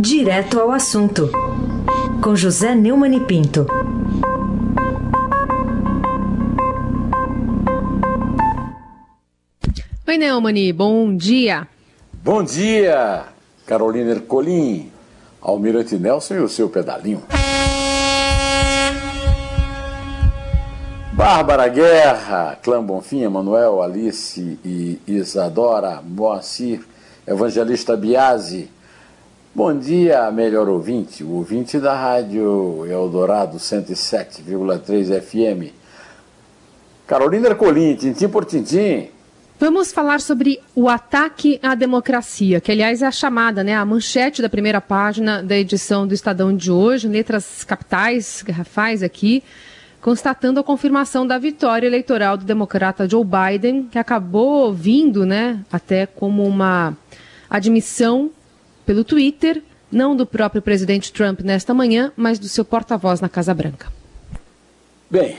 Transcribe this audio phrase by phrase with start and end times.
[0.00, 1.28] Direto ao assunto,
[2.22, 3.66] com José Neumann e Pinto.
[10.06, 11.66] Oi, Neumani, bom dia.
[12.22, 13.24] Bom dia,
[13.66, 14.88] Carolina Ercolim,
[15.42, 17.24] Almirante Nelson e o seu pedalinho.
[21.12, 26.86] Bárbara Guerra, Clã Bonfim, Emanuel, Alice e Isadora, Moacir,
[27.26, 28.77] Evangelista Biasi.
[29.58, 35.74] Bom dia, melhor ouvinte, o ouvinte da Rádio Eldorado 107,3 FM.
[37.04, 39.08] Carolina Ercolim, tintim por tintim.
[39.58, 44.40] Vamos falar sobre o ataque à democracia, que aliás é a chamada, né, a manchete
[44.40, 49.42] da primeira página da edição do Estadão de hoje, letras capitais, garrafais aqui,
[50.00, 56.06] constatando a confirmação da vitória eleitoral do democrata Joe Biden, que acabou vindo, né, até
[56.06, 56.96] como uma
[57.50, 58.30] admissão
[58.88, 63.52] pelo Twitter, não do próprio presidente Trump nesta manhã, mas do seu porta-voz na Casa
[63.52, 63.92] Branca.
[65.10, 65.36] Bem,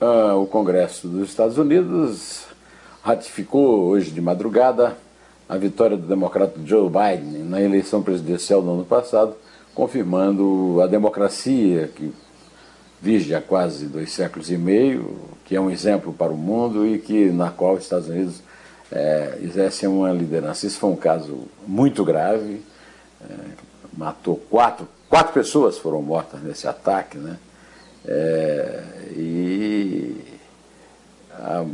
[0.00, 2.46] uh, o Congresso dos Estados Unidos
[3.02, 4.96] ratificou hoje de madrugada
[5.46, 9.34] a vitória do democrata Joe Biden na eleição presidencial do ano passado,
[9.74, 12.10] confirmando a democracia que
[13.02, 16.98] vige há quase dois séculos e meio, que é um exemplo para o mundo e
[16.98, 18.40] que na qual os Estados Unidos
[18.92, 20.66] é, exercem uma liderança.
[20.66, 22.62] Isso foi um caso muito grave,
[23.28, 23.34] é,
[23.96, 27.36] matou quatro, quatro pessoas foram mortas nesse ataque, né?
[28.06, 28.82] É,
[29.12, 30.16] e
[31.32, 31.64] a,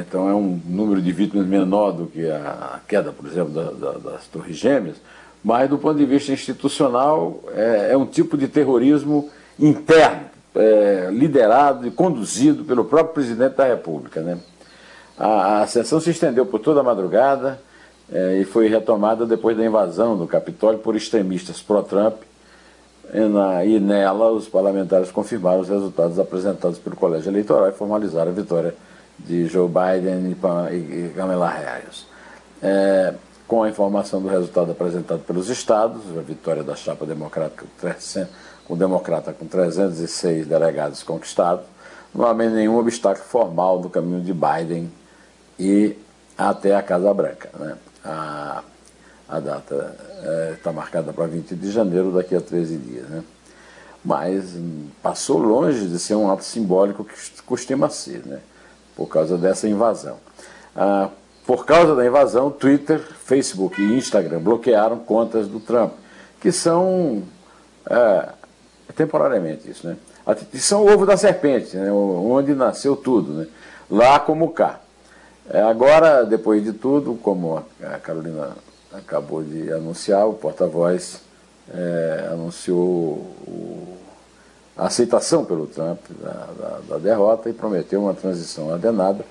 [0.00, 3.98] então é um número de vítimas menor do que a queda, por exemplo, da, da,
[3.98, 4.96] das Torres Gêmeas,
[5.44, 11.86] mas do ponto de vista institucional é, é um tipo de terrorismo interno, é, liderado
[11.86, 14.20] e conduzido pelo próprio presidente da República.
[14.20, 14.38] Né?
[15.18, 17.60] A, a sessão se estendeu por toda a madrugada
[18.12, 22.22] é, e foi retomada depois da invasão do Capitólio por extremistas pró-Trump.
[23.12, 28.34] E, e nela, os parlamentares confirmaram os resultados apresentados pelo Colégio Eleitoral e formalizaram a
[28.34, 28.74] vitória
[29.18, 30.36] de Joe Biden
[30.72, 32.06] e Kamala Harris.
[32.62, 33.14] É,
[33.46, 37.64] com a informação do resultado apresentado pelos estados, a vitória da chapa democrática
[38.66, 41.64] com democrata com 306 delegados conquistados,
[42.12, 44.90] não há nenhum obstáculo formal no caminho de Biden
[45.58, 45.96] e
[46.36, 47.50] até a Casa Branca.
[47.58, 47.76] Né?
[48.04, 48.62] A,
[49.28, 49.96] a data
[50.54, 53.08] está é, marcada para 20 de janeiro, daqui a 13 dias.
[53.08, 53.24] Né?
[54.04, 58.24] Mas hum, passou longe de ser um ato simbólico que costuma ser.
[58.26, 58.40] Né?
[58.96, 60.16] por causa dessa invasão.
[60.74, 61.10] Ah,
[61.46, 65.92] por causa da invasão, Twitter, Facebook e Instagram bloquearam contas do Trump,
[66.40, 67.22] que são
[67.88, 68.28] é,
[68.96, 69.96] temporariamente isso, né?
[70.54, 71.92] São o ovo da serpente, né?
[71.92, 73.46] onde nasceu tudo, né?
[73.88, 74.80] lá como cá.
[75.48, 78.50] É, agora, depois de tudo, como a Carolina
[78.92, 81.20] acabou de anunciar, o porta-voz
[81.72, 82.80] é, anunciou
[83.46, 83.96] o,
[84.76, 89.24] a aceitação pelo Trump da, da, da derrota e prometeu uma transição ordenada,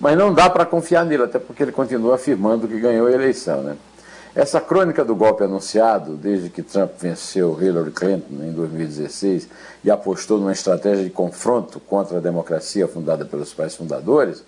[0.00, 3.62] mas não dá para confiar nele, até porque ele continua afirmando que ganhou a eleição.
[3.62, 3.76] Né?
[4.34, 9.48] Essa crônica do golpe anunciado, desde que Trump venceu Hillary Clinton em 2016
[9.84, 14.42] e apostou numa estratégia de confronto contra a democracia fundada pelos pais fundadores,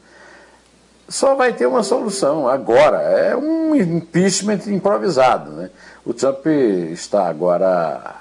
[1.08, 2.98] só vai ter uma solução agora.
[3.02, 5.50] É um impeachment improvisado.
[5.52, 5.70] Né?
[6.04, 8.16] O Trump está agora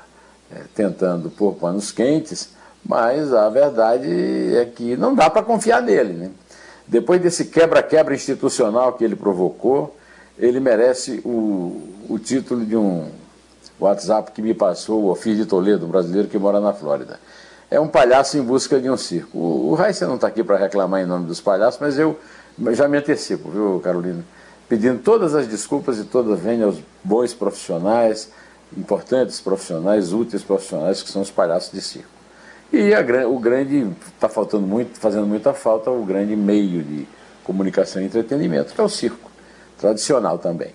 [0.52, 2.50] é, tentando pôr panos quentes,
[2.86, 6.14] mas a verdade é que não dá para confiar nele.
[6.14, 6.32] Né?
[6.88, 9.96] Depois desse quebra-quebra institucional que ele provocou,
[10.38, 13.10] ele merece o, o título de um
[13.80, 17.20] WhatsApp que me passou o Ofir de Toledo, um brasileiro que mora na Flórida.
[17.70, 19.38] É um palhaço em busca de um circo.
[19.38, 22.20] O, Raíssa não está aqui para reclamar em nome dos palhaços, mas eu
[22.72, 24.24] já me antecipo, viu, Carolina?
[24.68, 28.32] Pedindo todas as desculpas e todas venham aos bons profissionais,
[28.78, 32.10] importantes profissionais, úteis profissionais, que são os palhaços de circo.
[32.72, 37.08] E a, o grande, está faltando muito, fazendo muita falta, o grande meio de
[37.44, 39.30] comunicação e entretenimento, que é o circo,
[39.78, 40.72] tradicional também.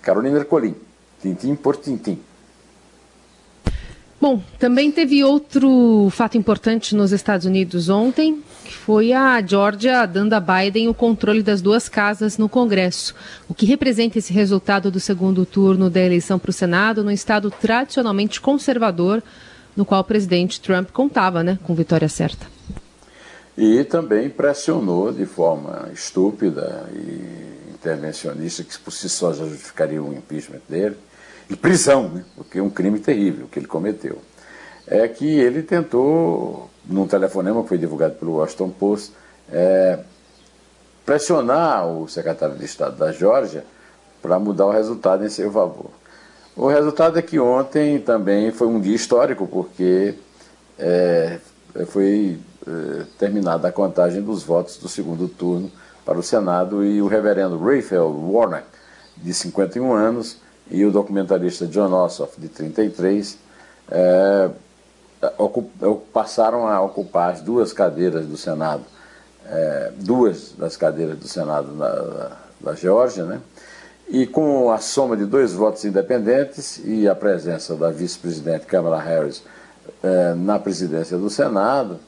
[0.00, 0.74] Carolina Ercolim,
[1.20, 2.18] tintim por tintim.
[4.20, 10.32] Bom, também teve outro fato importante nos Estados Unidos ontem, que foi a Georgia dando
[10.34, 13.16] a Biden o controle das duas casas no Congresso,
[13.48, 17.50] o que representa esse resultado do segundo turno da eleição para o Senado no estado
[17.50, 19.20] tradicionalmente conservador,
[19.76, 22.46] no qual o presidente Trump contava né, com vitória certa.
[23.58, 30.14] E também pressionou de forma estúpida e intervencionista, que por si só já justificaria o
[30.14, 30.96] impeachment dele,
[31.50, 32.24] e prisão, né?
[32.36, 34.22] porque é um crime terrível que ele cometeu.
[34.90, 39.12] É que ele tentou, num telefonema que foi divulgado pelo Washington Post,
[39.50, 40.00] é,
[41.06, 43.64] pressionar o secretário de Estado da Geórgia
[44.20, 45.90] para mudar o resultado em seu favor.
[46.56, 50.14] O resultado é que ontem também foi um dia histórico, porque
[50.78, 51.38] é,
[51.86, 55.70] foi é, terminada a contagem dos votos do segundo turno
[56.04, 58.64] para o Senado e o reverendo Raphael Warnock,
[59.16, 60.38] de 51 anos,
[60.70, 63.38] e o documentarista John Ossoff, de 33,
[63.90, 64.50] é,
[66.12, 68.84] passaram a ocupar as duas cadeiras do Senado,
[69.46, 73.40] é, duas das cadeiras do Senado da, da Geórgia, né?
[74.08, 79.42] E com a soma de dois votos independentes e a presença da vice-presidente Kamala Harris
[80.02, 81.98] é, na presidência do Senado,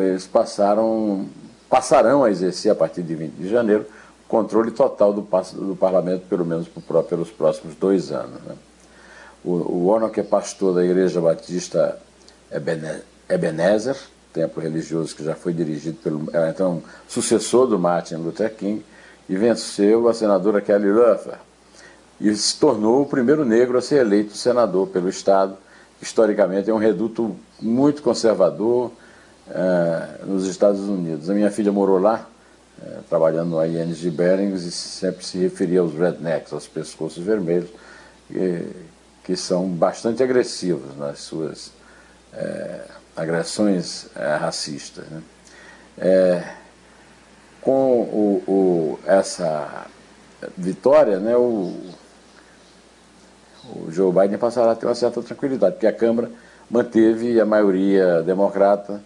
[0.00, 1.26] eles passaram,
[1.68, 3.86] passarão a exercer a partir de 20 de janeiro
[4.26, 6.66] controle total do, do parlamento, pelo menos
[7.08, 8.40] pelos próximos dois anos.
[8.42, 8.54] Né?
[9.44, 11.98] O, o Warnock é pastor da Igreja Batista
[13.28, 13.96] Ebenezer,
[14.32, 18.84] templo religioso que já foi dirigido pelo então sucessor do Martin Luther King,
[19.28, 21.38] e venceu a senadora Kelly Loeffler.
[22.20, 25.56] E se tornou o primeiro negro a ser eleito senador pelo Estado.
[26.00, 28.92] Historicamente é um reduto muito conservador
[29.48, 31.30] uh, nos Estados Unidos.
[31.30, 32.28] A minha filha morou lá,
[32.78, 37.70] uh, trabalhando no ING Bearings, e sempre se referia aos rednecks, aos pescoços vermelhos,
[38.28, 38.66] que,
[39.24, 41.72] que são bastante agressivos nas suas
[42.32, 42.80] é,
[43.16, 45.04] agressões é, racistas.
[45.06, 45.22] Né?
[45.98, 46.44] É,
[47.60, 49.86] com o, o, essa
[50.56, 51.76] vitória, né, o,
[53.64, 56.30] o Joe Biden passará a ter uma certa tranquilidade, porque a Câmara
[56.68, 59.00] manteve a maioria democrata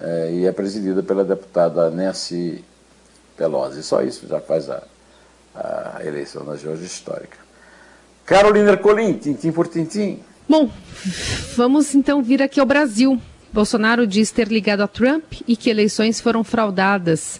[0.00, 2.64] é, e é presidida pela deputada Nancy
[3.36, 3.82] Pelosi.
[3.82, 4.82] Só isso já faz a,
[5.54, 7.36] a eleição na Georgia histórica.
[8.24, 10.22] Carolina Ercolim, tintim por tintim.
[10.48, 10.70] Bom,
[11.54, 13.20] vamos então vir aqui ao Brasil.
[13.52, 17.38] Bolsonaro diz ter ligado a Trump e que eleições foram fraudadas.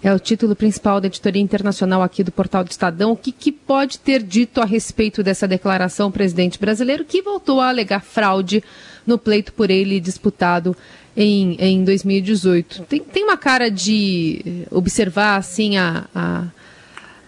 [0.00, 3.10] É o título principal da editoria internacional aqui do portal do Estadão.
[3.10, 7.70] O que, que pode ter dito a respeito dessa declaração presidente brasileiro, que voltou a
[7.70, 8.62] alegar fraude
[9.04, 10.76] no pleito por ele disputado
[11.16, 12.82] em, em 2018?
[12.82, 16.44] Tem, tem uma cara de observar assim a, a,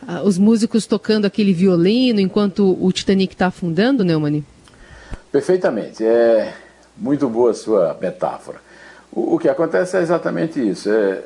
[0.06, 4.44] a os músicos tocando aquele violino enquanto o Titanic está afundando, Neumann?
[5.36, 6.02] Perfeitamente.
[6.02, 6.54] É
[6.96, 8.58] muito boa a sua metáfora.
[9.12, 10.88] O, o que acontece é exatamente isso.
[10.90, 11.24] É,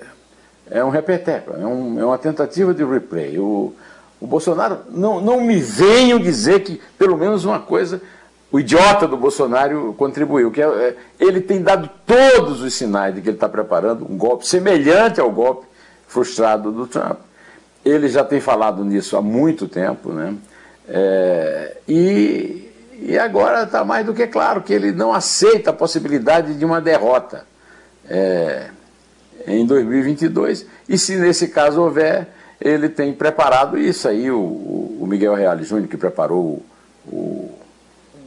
[0.69, 3.39] é um repeteco, é, um, é, uma tentativa de replay.
[3.39, 3.73] O,
[4.21, 8.03] o Bolsonaro, não, não me venham dizer que pelo menos uma coisa
[8.51, 13.21] o idiota do Bolsonaro contribuiu, que é, é, ele tem dado todos os sinais de
[13.21, 15.69] que ele está preparando um golpe semelhante ao golpe
[16.09, 17.21] frustrado do Trump.
[17.85, 20.35] Ele já tem falado nisso há muito tempo, né?
[20.89, 22.70] É, e
[23.01, 26.81] e agora está mais do que claro que ele não aceita a possibilidade de uma
[26.81, 27.47] derrota
[28.09, 28.69] é,
[29.47, 30.67] em 2022.
[30.89, 32.29] E se nesse caso houver,
[32.61, 34.31] ele tem preparado isso aí.
[34.31, 36.63] O, o Miguel Reale Júnior, que preparou
[37.07, 37.59] o,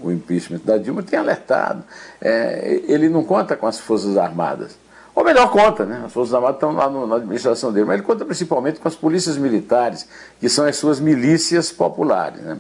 [0.01, 1.83] o impeachment da Dilma, tem alertado.
[2.19, 4.75] É, ele não conta com as Forças Armadas.
[5.15, 6.01] Ou melhor, conta, né?
[6.03, 8.95] As Forças Armadas estão lá no, na administração dele, mas ele conta principalmente com as
[8.95, 10.07] polícias militares,
[10.39, 12.41] que são as suas milícias populares.
[12.41, 12.57] Né?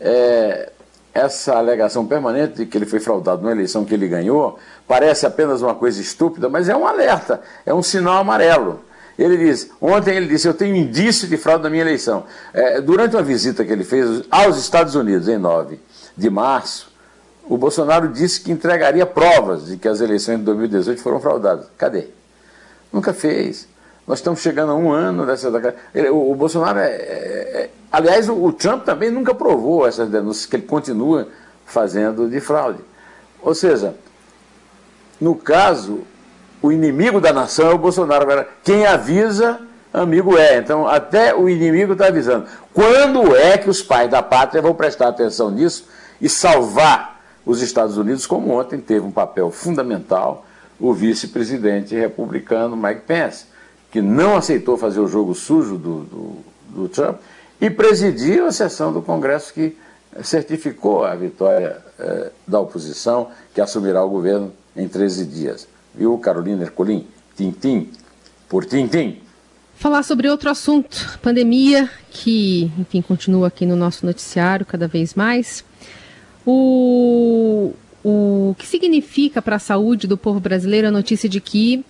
[0.00, 0.72] É,
[1.14, 5.60] essa alegação permanente de que ele foi fraudado numa eleição que ele ganhou parece apenas
[5.62, 8.80] uma coisa estúpida, mas é um alerta, é um sinal amarelo.
[9.18, 12.24] Ele diz, ontem ele disse, eu tenho indício de fraude na minha eleição.
[12.52, 15.78] É, durante uma visita que ele fez aos Estados Unidos em 9
[16.16, 16.90] de março,
[17.48, 21.66] o Bolsonaro disse que entregaria provas de que as eleições de 2018 foram fraudadas.
[21.76, 22.06] Cadê?
[22.92, 23.68] Nunca fez.
[24.06, 25.50] Nós estamos chegando a um ano dessa.
[26.10, 26.90] O, o Bolsonaro é, é,
[27.64, 31.28] é Aliás, o, o Trump também nunca provou essas denúncias que ele continua
[31.66, 32.78] fazendo de fraude.
[33.42, 33.94] Ou seja,
[35.20, 36.00] no caso,
[36.62, 38.46] o inimigo da nação é o Bolsonaro.
[38.64, 39.60] Quem avisa,
[39.92, 40.58] amigo é.
[40.58, 42.46] Então, até o inimigo está avisando.
[42.72, 45.86] Quando é que os pais da pátria vão prestar atenção nisso
[46.20, 50.46] e salvar os Estados Unidos, como ontem teve um papel fundamental
[50.80, 53.46] o vice-presidente republicano Mike Pence,
[53.90, 56.36] que não aceitou fazer o jogo sujo do, do,
[56.70, 57.18] do Trump
[57.62, 59.76] e presidiu a sessão do Congresso que
[60.20, 65.68] certificou a vitória eh, da oposição, que assumirá o governo em 13 dias.
[65.94, 67.06] Viu, Carolina Ercolim?
[67.36, 67.88] Tintim
[68.48, 69.20] por tintim.
[69.76, 75.64] Falar sobre outro assunto, pandemia, que, enfim, continua aqui no nosso noticiário cada vez mais.
[76.44, 77.72] O,
[78.04, 81.84] o que significa para a saúde do povo brasileiro a notícia de que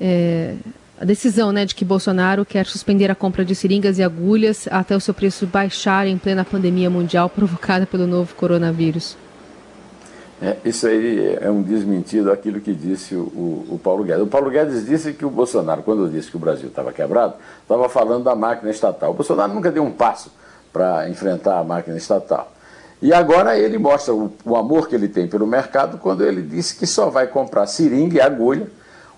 [0.00, 0.54] é,
[1.00, 4.96] a decisão né, de que Bolsonaro quer suspender a compra de seringas e agulhas até
[4.96, 9.16] o seu preço baixar em plena pandemia mundial provocada pelo novo coronavírus.
[10.40, 14.22] É, isso aí é um desmentido daquilo que disse o, o, o, Paulo Guedes.
[14.22, 17.88] O Paulo Guedes disse que o Bolsonaro, quando disse que o Brasil estava quebrado, estava
[17.88, 19.10] falando da máquina estatal.
[19.10, 20.30] O Bolsonaro nunca deu um passo
[20.72, 22.52] para enfrentar a máquina estatal.
[23.02, 26.76] E agora ele mostra o, o, amor que ele tem pelo mercado quando ele disse
[26.76, 28.68] que só vai comprar seringa e agulha,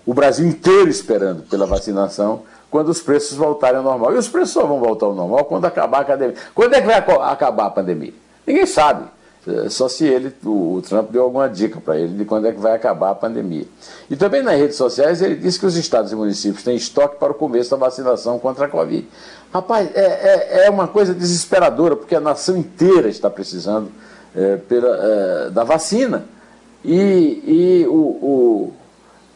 [0.05, 4.13] o Brasil inteiro esperando pela vacinação, quando os preços voltarem ao normal.
[4.13, 6.35] E os preços só vão voltar ao normal quando acabar a pandemia.
[6.55, 8.13] Quando é que vai acabar a pandemia?
[8.47, 9.05] Ninguém sabe.
[9.47, 12.59] É, só se ele, o Trump deu alguma dica para ele de quando é que
[12.59, 13.65] vai acabar a pandemia.
[14.09, 17.31] E também nas redes sociais ele disse que os estados e municípios têm estoque para
[17.31, 19.07] o começo da vacinação contra a Covid.
[19.51, 23.91] Rapaz, é, é, é uma coisa desesperadora, porque a nação inteira está precisando
[24.35, 26.25] é, pela, é, da vacina.
[26.85, 28.73] E, e o,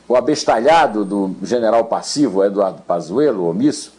[0.08, 3.94] o abestalhado do general passivo, Eduardo Pazuello, omisso,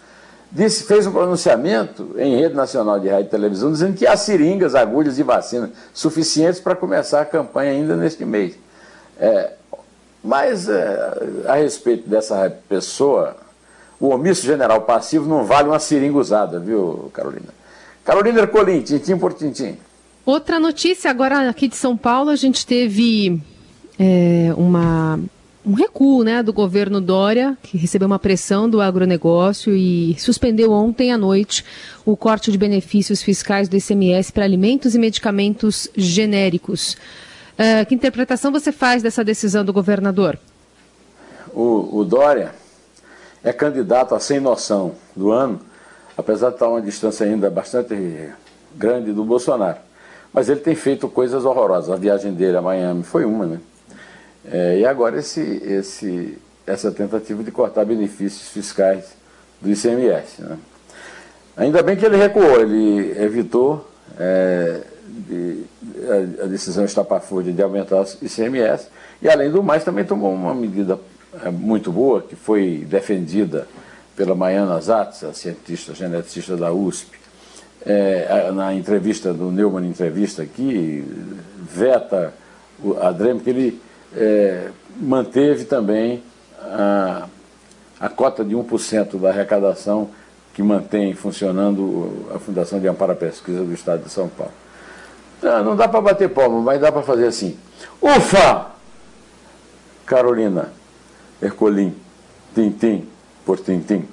[0.50, 4.74] disse, fez um pronunciamento em rede nacional de rádio e televisão dizendo que há seringas,
[4.74, 8.54] agulhas e vacinas suficientes para começar a campanha ainda neste mês.
[9.18, 9.52] É,
[10.22, 13.36] mas é, a respeito dessa pessoa,
[13.98, 17.48] o omisso general passivo não vale uma seringa usada, viu, Carolina?
[18.04, 19.76] Carolina Ercolim, tintim por tintim.
[20.24, 23.40] Outra notícia agora aqui de São Paulo, a gente teve
[23.98, 25.18] é, uma
[25.66, 31.10] um recuo né, do governo Dória, que recebeu uma pressão do agronegócio e suspendeu ontem
[31.10, 31.64] à noite
[32.04, 36.96] o corte de benefícios fiscais do ICMS para alimentos e medicamentos genéricos.
[37.58, 40.38] Uh, que interpretação você faz dessa decisão do governador?
[41.52, 42.54] O, o Dória
[43.42, 45.60] é candidato a sem noção do ano,
[46.16, 48.30] apesar de estar uma distância ainda bastante
[48.76, 49.78] grande do Bolsonaro.
[50.32, 51.90] Mas ele tem feito coisas horrorosas.
[51.90, 53.60] A viagem dele a Miami foi uma, né?
[54.50, 59.04] É, e agora esse, esse, essa tentativa de cortar benefícios fiscais
[59.60, 60.42] do ICMS.
[60.42, 60.58] Né?
[61.56, 63.88] Ainda bem que ele recuou, ele evitou
[64.18, 65.64] é, de,
[66.40, 68.88] a, a, decisão estapafúrdia de aumentar o ICMS
[69.20, 70.98] e, além do mais, também tomou uma medida
[71.42, 73.66] é, muito boa, que foi defendida
[74.14, 77.16] pela Maiana Zatz, a cientista geneticista da USP,
[77.84, 81.04] é, na entrevista do Neumann Entrevista aqui,
[81.58, 82.32] veta
[83.00, 83.80] a DREM, que ele
[84.14, 84.68] é,
[85.00, 86.22] manteve também
[86.60, 87.26] a,
[88.00, 90.10] a cota de 1% da arrecadação
[90.54, 94.52] que mantém funcionando a Fundação de Amparo à Pesquisa do Estado de São Paulo.
[95.42, 97.56] Não, não dá para bater palma, mas dá para fazer assim.
[98.00, 98.68] Ufa!
[100.06, 100.72] Carolina
[101.42, 101.94] Ercolim,
[102.54, 103.06] Tintim
[103.44, 104.04] por Tintim.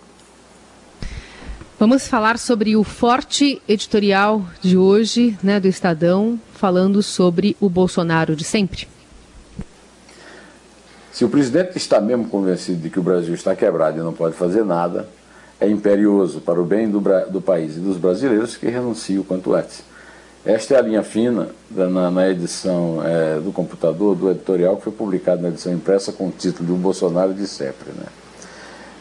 [1.80, 8.36] Vamos falar sobre o forte editorial de hoje, né, do Estadão, falando sobre o Bolsonaro
[8.36, 8.88] de sempre.
[11.14, 14.34] Se o presidente está mesmo convencido de que o Brasil está quebrado e não pode
[14.36, 15.08] fazer nada,
[15.62, 19.54] é imperioso para o bem do, do país e dos brasileiros que renuncie o quanto
[19.54, 19.84] antes.
[20.44, 24.92] Esta é a linha fina na, na edição é, do computador do editorial que foi
[24.92, 27.92] publicado na edição impressa com o título do Bolsonaro de sempre.
[27.92, 28.08] Né?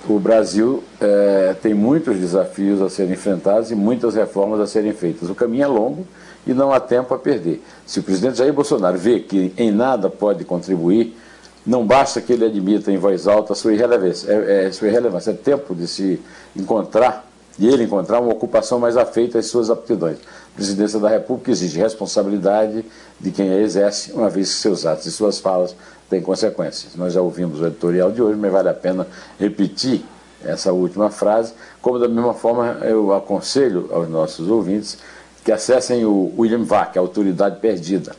[0.06, 5.30] O Brasil é, tem muitos desafios a serem enfrentados e muitas reformas a serem feitas.
[5.30, 6.06] O caminho é longo
[6.46, 7.62] e não há tempo a perder.
[7.86, 11.16] Se o presidente Jair Bolsonaro vê que em nada pode contribuir
[11.64, 14.30] não basta que ele admita em voz alta a sua irrelevância.
[14.30, 15.30] É, é, sua irrelevância.
[15.30, 16.20] é tempo de se
[16.56, 17.26] encontrar,
[17.58, 20.18] e ele encontrar uma ocupação mais afeita às suas aptidões.
[20.52, 22.84] A presidência da República exige responsabilidade
[23.20, 25.74] de quem a exerce, uma vez que seus atos e suas falas
[26.10, 26.94] têm consequências.
[26.96, 29.06] Nós já ouvimos o editorial de hoje, mas vale a pena
[29.38, 30.02] repetir
[30.44, 34.98] essa última frase, como da mesma forma eu aconselho aos nossos ouvintes
[35.44, 38.14] que acessem o William Vac, a Autoridade Perdida,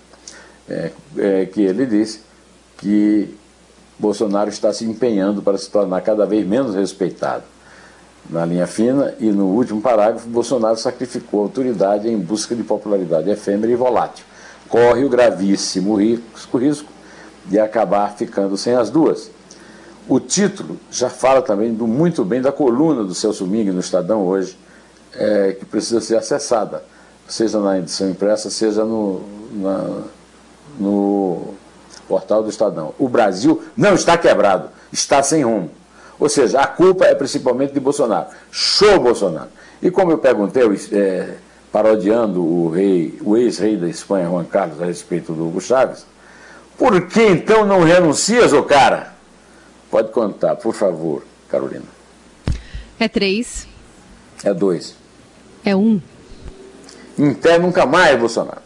[0.69, 2.21] é, é, que ele disse
[2.83, 3.33] que
[3.97, 7.45] Bolsonaro está se empenhando para se tornar cada vez menos respeitado.
[8.29, 13.29] Na linha fina, e no último parágrafo, Bolsonaro sacrificou a autoridade em busca de popularidade
[13.29, 14.25] efêmera e volátil.
[14.67, 16.89] Corre o gravíssimo risco, risco
[17.45, 19.31] de acabar ficando sem as duas.
[20.07, 24.25] O título já fala também do, muito bem da coluna do Celso Ming no Estadão
[24.25, 24.57] hoje,
[25.13, 26.83] é, que precisa ser acessada,
[27.27, 29.21] seja na edição impressa, seja no,
[29.53, 30.01] na,
[30.77, 31.53] no
[32.07, 32.93] portal do Estadão.
[32.97, 35.69] O Brasil não está quebrado, está sem rumo.
[36.19, 38.27] Ou seja, a culpa é principalmente de Bolsonaro.
[38.51, 39.49] Show Bolsonaro.
[39.81, 41.35] E como eu perguntei, é,
[41.71, 46.05] parodiando o rei, o ex-rei da Espanha, Juan Carlos, a respeito do Hugo Chaves,
[46.77, 49.13] por que então não renuncias, ô cara?
[49.91, 51.85] Pode contar, por favor, Carolina.
[52.99, 53.67] É três.
[54.43, 54.95] É dois.
[55.65, 56.01] É um.
[57.17, 58.62] Em pé nunca mais, Bolsonaro.